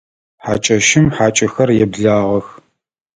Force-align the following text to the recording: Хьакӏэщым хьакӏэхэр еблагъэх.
Хьакӏэщым 0.43 1.05
хьакӏэхэр 1.15 1.69
еблагъэх. 1.83 2.47